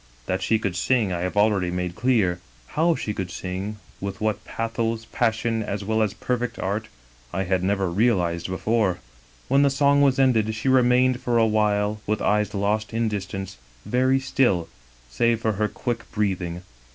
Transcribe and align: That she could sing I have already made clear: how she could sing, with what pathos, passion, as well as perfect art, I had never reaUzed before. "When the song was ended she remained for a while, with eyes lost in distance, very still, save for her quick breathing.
That 0.25 0.41
she 0.41 0.57
could 0.57 0.75
sing 0.75 1.13
I 1.13 1.19
have 1.21 1.37
already 1.37 1.69
made 1.69 1.93
clear: 1.93 2.39
how 2.69 2.95
she 2.95 3.13
could 3.13 3.29
sing, 3.29 3.75
with 3.99 4.19
what 4.19 4.43
pathos, 4.45 5.05
passion, 5.05 5.61
as 5.61 5.83
well 5.85 6.01
as 6.01 6.15
perfect 6.15 6.57
art, 6.57 6.87
I 7.31 7.43
had 7.43 7.63
never 7.63 7.87
reaUzed 7.87 8.47
before. 8.47 8.97
"When 9.47 9.61
the 9.61 9.69
song 9.69 10.01
was 10.01 10.17
ended 10.17 10.55
she 10.55 10.67
remained 10.69 11.21
for 11.21 11.37
a 11.37 11.45
while, 11.45 12.01
with 12.07 12.19
eyes 12.19 12.55
lost 12.55 12.95
in 12.95 13.09
distance, 13.09 13.57
very 13.85 14.19
still, 14.19 14.69
save 15.07 15.39
for 15.39 15.51
her 15.51 15.67
quick 15.67 16.11
breathing. 16.11 16.63